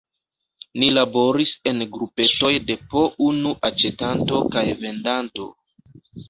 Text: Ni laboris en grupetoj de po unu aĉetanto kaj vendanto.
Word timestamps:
Ni 0.83 0.87
laboris 0.93 1.51
en 1.71 1.83
grupetoj 1.97 2.51
de 2.71 2.77
po 2.95 3.03
unu 3.27 3.53
aĉetanto 3.71 4.41
kaj 4.57 4.65
vendanto. 4.81 5.47